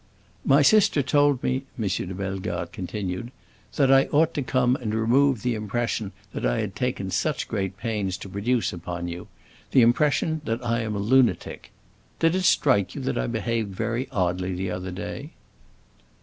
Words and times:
"My 0.43 0.63
sister 0.63 1.03
told 1.03 1.43
me," 1.43 1.61
M. 1.77 1.87
de 1.87 2.13
Bellegarde 2.15 2.71
continued, 2.73 3.31
"that 3.75 3.91
I 3.93 4.05
ought 4.05 4.33
to 4.33 4.41
come 4.41 4.75
and 4.77 4.95
remove 4.95 5.43
the 5.43 5.53
impression 5.53 6.11
that 6.33 6.43
I 6.43 6.59
had 6.59 6.75
taken 6.75 7.11
such 7.11 7.47
great 7.47 7.77
pains 7.77 8.17
to 8.17 8.27
produce 8.27 8.73
upon 8.73 9.07
you; 9.07 9.27
the 9.69 9.83
impression 9.83 10.41
that 10.45 10.65
I 10.65 10.79
am 10.81 10.95
a 10.95 10.97
lunatic. 10.97 11.69
Did 12.17 12.33
it 12.33 12.45
strike 12.45 12.95
you 12.95 13.01
that 13.01 13.17
I 13.19 13.27
behaved 13.27 13.75
very 13.75 14.09
oddly 14.11 14.55
the 14.55 14.71
other 14.71 14.89
day?" 14.89 15.33